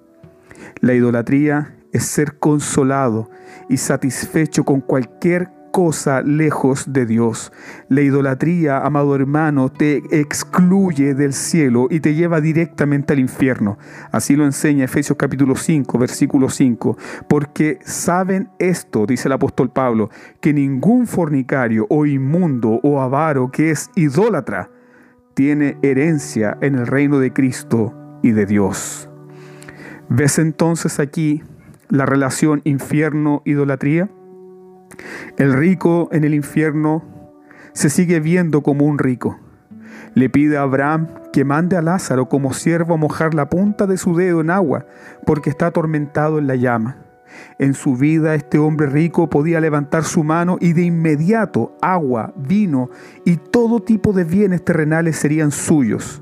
La 0.80 0.94
idolatría 0.94 1.76
es 1.92 2.06
ser 2.06 2.40
consolado 2.40 3.30
y 3.68 3.76
satisfecho 3.76 4.64
con 4.64 4.80
cualquier 4.80 5.50
cosa 5.74 6.22
lejos 6.22 6.94
de 6.94 7.06
Dios. 7.06 7.52
La 7.90 8.00
idolatría, 8.00 8.78
amado 8.78 9.14
hermano, 9.14 9.70
te 9.70 10.02
excluye 10.18 11.14
del 11.14 11.34
cielo 11.34 11.88
y 11.90 12.00
te 12.00 12.16
lleva 12.16 12.40
directamente 12.40 13.12
al 13.12 13.20
infierno. 13.20 13.78
Así 14.14 14.38
lo 14.38 14.46
enseña 14.46 14.86
Efesios 14.86 15.18
capítulo 15.18 15.58
5, 15.58 15.98
versículo 15.98 16.48
5. 16.48 16.98
Porque 17.28 17.80
saben 17.84 18.48
esto, 18.60 19.06
dice 19.06 19.28
el 19.28 19.34
apóstol 19.34 19.72
Pablo, 19.72 20.10
que 20.40 20.54
ningún 20.54 21.06
fornicario 21.06 21.86
o 21.90 22.06
inmundo 22.06 22.80
o 22.82 23.02
avaro 23.02 23.52
que 23.52 23.72
es 23.72 23.90
idólatra 23.98 24.70
tiene 25.42 25.76
herencia 25.82 26.56
en 26.62 26.76
el 26.76 26.86
reino 26.86 27.18
de 27.18 27.34
Cristo 27.34 27.96
y 28.22 28.30
de 28.30 28.46
Dios. 28.46 29.10
¿Ves 30.08 30.38
entonces 30.38 31.00
aquí 31.00 31.42
la 31.90 32.06
relación 32.06 32.62
infierno-idolatría? 32.64 34.08
El 35.40 35.54
rico 35.54 36.10
en 36.12 36.26
el 36.26 36.36
infierno 36.36 37.04
se 37.74 37.90
sigue 37.90 38.20
viendo 38.20 38.62
como 38.62 38.86
un 38.86 39.00
rico. 39.00 39.40
Le 40.14 40.30
pide 40.30 40.58
a 40.58 40.62
Abraham 40.62 41.08
que 41.34 41.44
mande 41.44 41.76
a 41.76 41.82
Lázaro 41.82 42.30
como 42.30 42.54
siervo 42.54 42.94
a 42.94 42.98
mojar 42.98 43.34
la 43.34 43.50
punta 43.50 43.88
de 43.88 43.98
su 43.98 44.16
dedo 44.16 44.42
en 44.42 44.52
agua, 44.52 44.86
porque 45.26 45.50
está 45.50 45.66
atormentado 45.66 46.38
en 46.38 46.46
la 46.46 46.56
llama. 46.56 46.98
En 47.60 47.74
su 47.74 47.96
vida 47.96 48.36
este 48.36 48.58
hombre 48.58 48.88
rico 48.88 49.30
podía 49.30 49.60
levantar 49.60 50.04
su 50.04 50.24
mano 50.24 50.58
y 50.60 50.74
de 50.74 50.84
inmediato 50.84 51.76
agua, 51.82 52.34
vino 52.36 52.90
y 53.26 53.38
todo 53.38 53.82
tipo 53.82 54.14
de 54.14 54.24
bienes 54.24 54.64
terrenales 54.64 55.18
serían 55.18 55.52
suyos. 55.52 56.22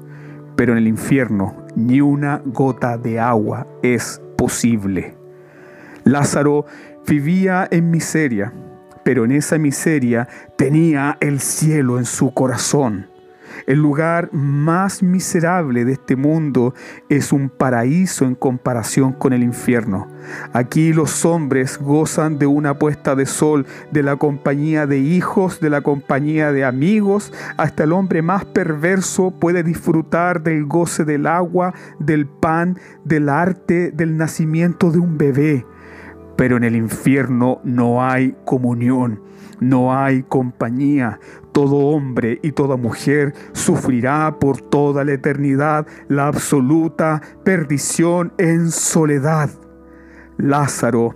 Pero 0.55 0.73
en 0.73 0.79
el 0.79 0.87
infierno 0.87 1.55
ni 1.75 2.01
una 2.01 2.41
gota 2.45 2.97
de 2.97 3.19
agua 3.19 3.67
es 3.81 4.21
posible. 4.37 5.15
Lázaro 6.03 6.65
vivía 7.07 7.67
en 7.71 7.91
miseria, 7.91 8.53
pero 9.03 9.25
en 9.25 9.31
esa 9.31 9.57
miseria 9.57 10.27
tenía 10.57 11.17
el 11.19 11.39
cielo 11.39 11.97
en 11.97 12.05
su 12.05 12.33
corazón. 12.33 13.07
El 13.67 13.79
lugar 13.79 14.29
más 14.33 15.03
miserable 15.03 15.85
de 15.85 15.93
este 15.93 16.15
mundo 16.15 16.73
es 17.09 17.31
un 17.31 17.49
paraíso 17.49 18.25
en 18.25 18.35
comparación 18.35 19.13
con 19.13 19.33
el 19.33 19.43
infierno. 19.43 20.07
Aquí 20.53 20.93
los 20.93 21.25
hombres 21.25 21.77
gozan 21.79 22.37
de 22.39 22.45
una 22.45 22.77
puesta 22.77 23.15
de 23.15 23.25
sol, 23.25 23.65
de 23.91 24.03
la 24.03 24.15
compañía 24.17 24.85
de 24.85 24.99
hijos, 24.99 25.59
de 25.59 25.69
la 25.69 25.81
compañía 25.81 26.51
de 26.51 26.65
amigos. 26.65 27.33
Hasta 27.57 27.83
el 27.83 27.93
hombre 27.93 28.21
más 28.21 28.45
perverso 28.45 29.31
puede 29.31 29.63
disfrutar 29.63 30.43
del 30.43 30.65
goce 30.65 31.05
del 31.05 31.27
agua, 31.27 31.73
del 31.99 32.27
pan, 32.27 32.77
del 33.03 33.29
arte, 33.29 33.91
del 33.91 34.17
nacimiento 34.17 34.91
de 34.91 34.99
un 34.99 35.17
bebé. 35.17 35.65
Pero 36.35 36.57
en 36.57 36.63
el 36.63 36.75
infierno 36.75 37.59
no 37.63 38.03
hay 38.03 38.35
comunión, 38.45 39.21
no 39.59 39.93
hay 39.93 40.23
compañía. 40.23 41.19
Todo 41.51 41.77
hombre 41.77 42.39
y 42.43 42.51
toda 42.51 42.77
mujer 42.77 43.33
sufrirá 43.53 44.37
por 44.39 44.61
toda 44.61 45.03
la 45.03 45.13
eternidad 45.13 45.87
la 46.07 46.27
absoluta 46.27 47.21
perdición 47.43 48.33
en 48.37 48.71
soledad. 48.71 49.49
Lázaro 50.37 51.15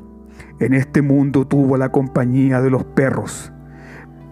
en 0.60 0.74
este 0.74 1.02
mundo 1.02 1.46
tuvo 1.48 1.78
la 1.78 1.92
compañía 1.92 2.62
de 2.62 2.70
los 2.70 2.84
perros, 2.84 3.52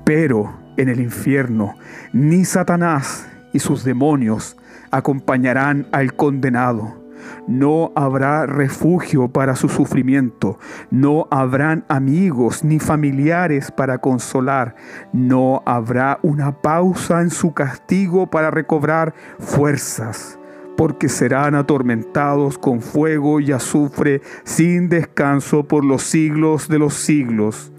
pero 0.06 0.54
en 0.78 0.90
el 0.90 1.00
infierno 1.00 1.76
ni 2.14 2.46
Satanás 2.46 3.28
y 3.54 3.60
sus 3.60 3.84
demonios 3.84 4.58
acompañarán 4.92 5.88
al 5.92 6.14
condenado. 6.16 7.01
No 7.48 7.92
habrá 7.96 8.46
refugio 8.46 9.28
para 9.30 9.56
su 9.56 9.70
sufrimiento, 9.70 10.60
no 10.90 11.28
habrán 11.32 11.86
amigos 11.88 12.64
ni 12.64 12.80
familiares 12.80 13.72
para 13.72 14.00
consolar, 14.00 14.76
no 15.14 15.64
habrá 15.66 16.20
una 16.22 16.62
pausa 16.62 17.22
en 17.22 17.30
su 17.30 17.54
castigo 17.54 18.30
para 18.30 18.52
recobrar 18.52 19.14
fuerzas, 19.40 20.40
porque 20.78 21.10
serán 21.10 21.56
atormentados 21.56 22.58
con 22.58 22.82
fuego 22.82 23.40
y 23.40 23.52
azufre 23.52 24.22
sin 24.44 24.90
descanso 24.90 25.68
por 25.68 25.86
los 25.86 26.04
siglos 26.04 26.68
de 26.68 26.80
los 26.80 26.94
siglos. 26.94 27.72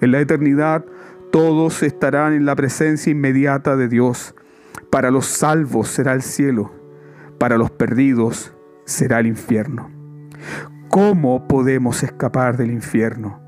En 0.00 0.12
la 0.12 0.20
eternidad 0.20 0.84
todos 1.30 1.82
estarán 1.82 2.32
en 2.32 2.46
la 2.46 2.56
presencia 2.56 3.10
inmediata 3.10 3.76
de 3.76 3.88
Dios. 3.88 4.34
Para 4.90 5.10
los 5.10 5.26
salvos 5.26 5.88
será 5.88 6.14
el 6.14 6.22
cielo, 6.22 6.72
para 7.38 7.58
los 7.58 7.70
perdidos 7.70 8.54
será 8.88 9.20
el 9.20 9.26
infierno. 9.26 9.90
¿Cómo 10.88 11.46
podemos 11.46 12.02
escapar 12.02 12.56
del 12.56 12.70
infierno? 12.70 13.40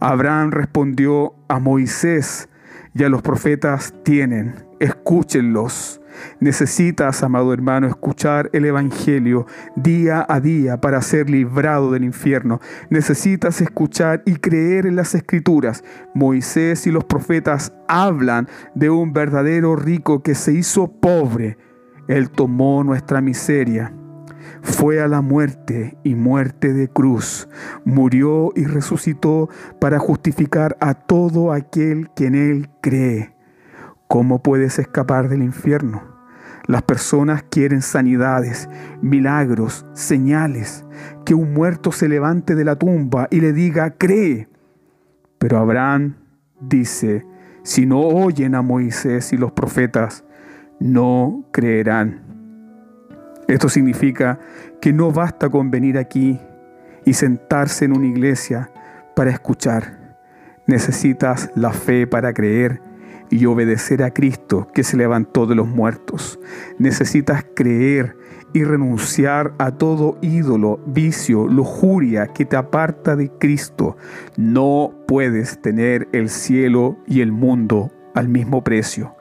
Abraham 0.00 0.50
respondió 0.50 1.34
a 1.48 1.60
Moisés 1.60 2.48
y 2.94 3.04
a 3.04 3.08
los 3.08 3.22
profetas 3.22 3.94
tienen, 4.02 4.54
escúchenlos. 4.80 6.00
Necesitas, 6.40 7.22
amado 7.22 7.54
hermano, 7.54 7.86
escuchar 7.86 8.50
el 8.52 8.64
Evangelio 8.64 9.46
día 9.76 10.26
a 10.28 10.40
día 10.40 10.80
para 10.80 11.00
ser 11.00 11.30
librado 11.30 11.92
del 11.92 12.02
infierno. 12.02 12.60
Necesitas 12.90 13.60
escuchar 13.60 14.22
y 14.26 14.34
creer 14.34 14.86
en 14.86 14.96
las 14.96 15.14
Escrituras. 15.14 15.84
Moisés 16.14 16.86
y 16.88 16.90
los 16.90 17.04
profetas 17.04 17.72
hablan 17.86 18.48
de 18.74 18.90
un 18.90 19.12
verdadero 19.12 19.76
rico 19.76 20.22
que 20.22 20.34
se 20.34 20.52
hizo 20.52 20.90
pobre. 20.90 21.56
Él 22.08 22.28
tomó 22.28 22.82
nuestra 22.82 23.20
miseria 23.20 23.94
fue 24.62 25.00
a 25.00 25.08
la 25.08 25.20
muerte 25.20 25.96
y 26.02 26.14
muerte 26.14 26.72
de 26.72 26.88
cruz, 26.88 27.48
murió 27.84 28.52
y 28.54 28.64
resucitó 28.64 29.48
para 29.80 29.98
justificar 29.98 30.76
a 30.80 30.94
todo 30.94 31.52
aquel 31.52 32.10
que 32.14 32.26
en 32.26 32.34
él 32.34 32.70
cree. 32.80 33.34
¿Cómo 34.08 34.42
puedes 34.42 34.78
escapar 34.78 35.28
del 35.28 35.42
infierno? 35.42 36.02
Las 36.66 36.82
personas 36.82 37.42
quieren 37.42 37.82
sanidades, 37.82 38.68
milagros, 39.02 39.86
señales, 39.92 40.84
que 41.24 41.34
un 41.34 41.52
muerto 41.52 41.90
se 41.90 42.08
levante 42.08 42.54
de 42.54 42.64
la 42.64 42.76
tumba 42.76 43.28
y 43.30 43.40
le 43.40 43.52
diga, 43.52 43.90
cree. 43.96 44.48
Pero 45.38 45.58
Abraham 45.58 46.16
dice, 46.60 47.26
si 47.62 47.86
no 47.86 48.00
oyen 48.00 48.54
a 48.54 48.62
Moisés 48.62 49.32
y 49.32 49.36
los 49.36 49.52
profetas, 49.52 50.24
no 50.78 51.44
creerán. 51.52 52.29
Esto 53.50 53.68
significa 53.68 54.38
que 54.80 54.92
no 54.92 55.10
basta 55.10 55.48
con 55.48 55.72
venir 55.72 55.98
aquí 55.98 56.38
y 57.04 57.14
sentarse 57.14 57.84
en 57.84 57.96
una 57.96 58.06
iglesia 58.06 58.70
para 59.16 59.32
escuchar. 59.32 60.14
Necesitas 60.66 61.50
la 61.56 61.72
fe 61.72 62.06
para 62.06 62.32
creer 62.32 62.80
y 63.28 63.46
obedecer 63.46 64.04
a 64.04 64.12
Cristo 64.12 64.68
que 64.72 64.84
se 64.84 64.96
levantó 64.96 65.46
de 65.46 65.56
los 65.56 65.66
muertos. 65.66 66.38
Necesitas 66.78 67.44
creer 67.56 68.16
y 68.52 68.62
renunciar 68.62 69.52
a 69.58 69.72
todo 69.72 70.16
ídolo, 70.22 70.78
vicio, 70.86 71.48
lujuria 71.48 72.28
que 72.28 72.44
te 72.44 72.54
aparta 72.54 73.16
de 73.16 73.30
Cristo. 73.30 73.96
No 74.36 74.94
puedes 75.08 75.60
tener 75.60 76.06
el 76.12 76.28
cielo 76.28 76.98
y 77.04 77.20
el 77.20 77.32
mundo 77.32 77.90
al 78.14 78.28
mismo 78.28 78.62
precio. 78.62 79.16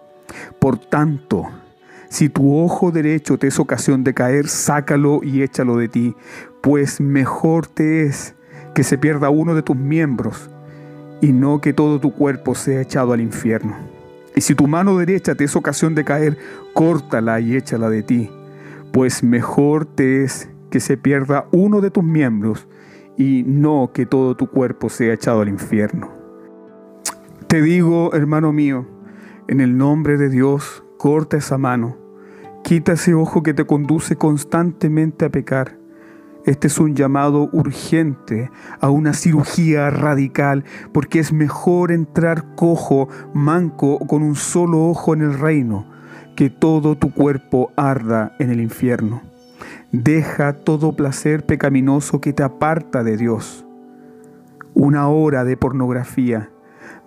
Por 0.59 0.77
tanto, 0.77 1.49
si 2.09 2.27
tu 2.27 2.57
ojo 2.57 2.91
derecho 2.91 3.37
te 3.37 3.47
es 3.47 3.59
ocasión 3.59 4.03
de 4.03 4.15
caer, 4.15 4.47
sácalo 4.47 5.21
y 5.23 5.43
échalo 5.43 5.77
de 5.77 5.87
ti, 5.87 6.15
pues 6.61 6.99
mejor 6.99 7.67
te 7.67 8.03
es 8.03 8.35
que 8.73 8.83
se 8.83 8.97
pierda 8.97 9.29
uno 9.29 9.53
de 9.53 9.61
tus 9.61 9.75
miembros 9.75 10.49
y 11.21 11.33
no 11.33 11.61
que 11.61 11.71
todo 11.71 11.99
tu 11.99 12.11
cuerpo 12.13 12.55
sea 12.55 12.81
echado 12.81 13.13
al 13.13 13.21
infierno. 13.21 13.77
Y 14.35 14.41
si 14.41 14.55
tu 14.55 14.67
mano 14.67 14.97
derecha 14.97 15.35
te 15.35 15.43
es 15.43 15.55
ocasión 15.55 15.93
de 15.93 16.03
caer, 16.03 16.37
córtala 16.73 17.39
y 17.39 17.55
échala 17.55 17.89
de 17.89 18.03
ti, 18.03 18.31
pues 18.91 19.23
mejor 19.23 19.85
te 19.85 20.23
es 20.23 20.49
que 20.71 20.79
se 20.79 20.97
pierda 20.97 21.45
uno 21.51 21.79
de 21.79 21.91
tus 21.91 22.03
miembros 22.03 22.67
y 23.17 23.43
no 23.45 23.91
que 23.93 24.05
todo 24.05 24.35
tu 24.35 24.47
cuerpo 24.47 24.89
sea 24.89 25.13
echado 25.13 25.41
al 25.41 25.49
infierno. 25.49 26.09
Te 27.47 27.61
digo, 27.61 28.13
hermano 28.13 28.51
mío, 28.51 28.87
en 29.47 29.61
el 29.61 29.77
nombre 29.77 30.17
de 30.17 30.29
Dios, 30.29 30.83
corta 30.99 31.37
esa 31.37 31.57
mano, 31.57 31.95
quita 32.61 32.91
ese 32.91 33.13
ojo 33.13 33.41
que 33.41 33.53
te 33.53 33.65
conduce 33.65 34.17
constantemente 34.17 35.23
a 35.23 35.29
pecar. 35.29 35.77
Este 36.45 36.67
es 36.67 36.77
un 36.77 36.93
llamado 36.93 37.49
urgente 37.53 38.51
a 38.81 38.89
una 38.89 39.13
cirugía 39.13 39.89
radical, 39.91 40.65
porque 40.91 41.19
es 41.19 41.31
mejor 41.31 41.93
entrar 41.93 42.53
cojo, 42.55 43.07
manco 43.33 43.97
con 43.99 44.23
un 44.23 44.35
solo 44.35 44.89
ojo 44.89 45.13
en 45.13 45.21
el 45.21 45.39
reino, 45.39 45.89
que 46.35 46.49
todo 46.49 46.97
tu 46.97 47.13
cuerpo 47.13 47.71
arda 47.77 48.35
en 48.37 48.49
el 48.51 48.59
infierno. 48.59 49.21
Deja 49.93 50.51
todo 50.51 50.97
placer 50.97 51.45
pecaminoso 51.45 52.19
que 52.19 52.33
te 52.33 52.43
aparta 52.43 53.05
de 53.05 53.15
Dios. 53.15 53.65
Una 54.73 55.07
hora 55.07 55.45
de 55.45 55.55
pornografía 55.55 56.49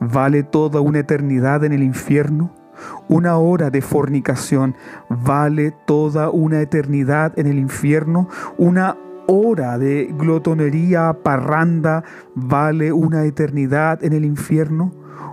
vale 0.00 0.44
toda 0.44 0.80
una 0.80 1.00
eternidad 1.00 1.62
en 1.64 1.74
el 1.74 1.82
infierno. 1.82 2.61
Una 3.08 3.36
hora 3.36 3.70
de 3.70 3.82
fornicación 3.82 4.74
vale 5.08 5.74
toda 5.86 6.30
una 6.30 6.60
eternidad 6.60 7.38
en 7.38 7.46
el 7.46 7.58
infierno. 7.58 8.28
Una 8.58 8.96
hora 9.26 9.78
de 9.78 10.12
glotonería, 10.16 11.18
parranda, 11.22 12.04
vale 12.34 12.92
una 12.92 13.24
eternidad 13.24 14.02
en 14.04 14.12
el 14.12 14.24
infierno. 14.24 14.92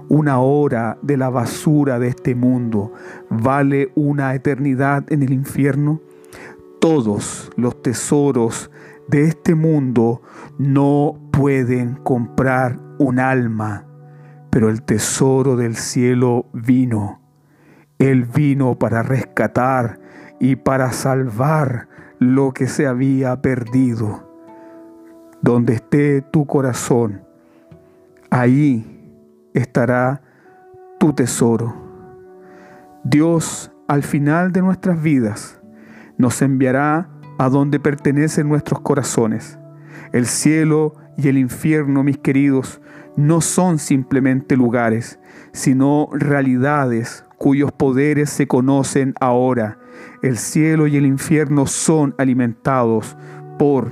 Una 0.10 0.40
hora 0.40 0.98
de 1.02 1.18
la 1.18 1.30
basura 1.30 2.00
de 2.00 2.08
este 2.08 2.34
mundo 2.34 2.94
vale 3.30 3.92
una 3.96 4.34
eternidad 4.34 5.12
en 5.12 5.24
el 5.24 5.32
infierno. 5.32 6.02
Todos 6.80 7.52
los 7.56 7.82
tesoros 7.82 8.72
de 9.08 9.26
este 9.26 9.56
mundo 9.56 10.22
no 10.58 11.20
pueden 11.32 11.96
comprar 11.96 12.80
un 13.00 13.20
alma, 13.20 13.86
pero 14.50 14.70
el 14.70 14.84
tesoro 14.84 15.56
del 15.56 15.76
cielo 15.76 16.46
vino 16.54 17.20
él 18.00 18.24
vino 18.24 18.80
para 18.80 19.04
rescatar 19.04 20.00
y 20.40 20.56
para 20.56 20.94
salvar 20.94 21.90
lo 22.18 22.54
que 22.54 22.68
se 22.68 22.88
había 22.88 23.42
perdido. 23.42 24.28
Donde 25.42 25.74
esté 25.74 26.22
tu 26.22 26.46
corazón, 26.46 27.24
ahí 28.30 29.14
estará 29.54 30.22
tu 30.98 31.14
tesoro. 31.14 31.76
Dios 33.04 33.72
al 33.88 34.04
final 34.04 34.52
de 34.52 34.62
nuestras 34.62 35.02
vidas 35.02 35.60
nos 36.18 36.42
enviará 36.42 37.10
a 37.38 37.50
donde 37.50 37.80
pertenecen 37.80 38.48
nuestros 38.48 38.82
corazones. 38.82 39.58
El 40.12 40.26
cielo 40.26 40.94
y 41.18 41.28
el 41.28 41.38
infierno, 41.38 42.04
mis 42.04 42.18
queridos, 42.18 42.82
no 43.16 43.42
son 43.42 43.80
simplemente 43.80 44.56
lugares, 44.56 45.20
sino 45.52 46.10
realidades 46.12 47.26
cuyos 47.40 47.72
poderes 47.72 48.30
se 48.30 48.48
conocen 48.48 49.16
ahora. 49.20 49.80
El 50.22 50.38
cielo 50.38 50.86
y 50.86 50.98
el 50.98 51.06
infierno 51.06 51.66
son 51.66 52.14
alimentados 52.20 53.18
por 53.58 53.92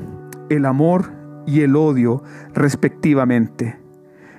el 0.49 0.65
amor 0.65 1.13
y 1.47 1.61
el 1.61 1.75
odio 1.75 2.21
respectivamente. 2.53 3.79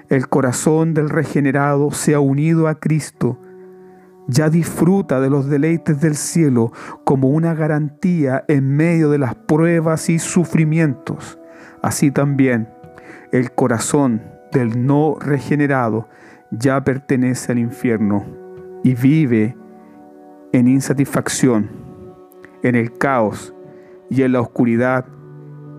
El 0.09 0.29
corazón 0.29 0.95
del 0.95 1.09
regenerado 1.09 1.91
se 1.91 2.15
ha 2.15 2.21
unido 2.21 2.69
a 2.69 2.77
Cristo, 2.77 3.41
ya 4.27 4.51
disfruta 4.51 5.21
de 5.21 5.31
los 5.31 5.49
deleites 5.49 6.01
del 6.01 6.15
cielo 6.15 6.71
como 7.05 7.31
una 7.31 7.55
garantía 7.55 8.45
en 8.47 8.77
medio 8.77 9.11
de 9.11 9.19
las 9.19 9.35
pruebas 9.35 10.11
y 10.11 10.19
sufrimientos. 10.19 11.39
Así 11.83 12.11
también 12.11 12.69
el 13.33 13.53
corazón 13.53 14.23
del 14.53 14.87
no 14.87 15.17
regenerado 15.19 16.09
ya 16.51 16.83
pertenece 16.85 17.53
al 17.53 17.59
infierno 17.59 18.48
y 18.83 18.95
vive 18.95 19.57
en 20.53 20.69
insatisfacción, 20.69 21.71
en 22.63 22.75
el 22.75 22.93
caos 22.93 23.55
y 24.11 24.23
en 24.23 24.33
la 24.33 24.41
oscuridad 24.41 25.05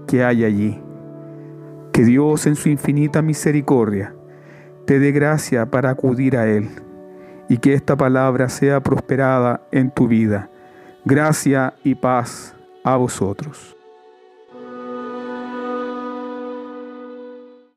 que 0.07 0.23
hay 0.23 0.43
allí. 0.43 0.81
Que 1.93 2.03
Dios 2.03 2.45
en 2.47 2.55
su 2.55 2.69
infinita 2.69 3.21
misericordia 3.21 4.15
te 4.85 4.99
dé 4.99 5.11
gracia 5.11 5.69
para 5.69 5.89
acudir 5.89 6.37
a 6.37 6.47
Él 6.47 6.69
y 7.47 7.57
que 7.57 7.73
esta 7.73 7.97
palabra 7.97 8.47
sea 8.49 8.81
prosperada 8.81 9.61
en 9.71 9.91
tu 9.91 10.07
vida. 10.07 10.49
Gracia 11.05 11.73
y 11.83 11.95
paz 11.95 12.55
a 12.83 12.95
vosotros. 12.95 13.78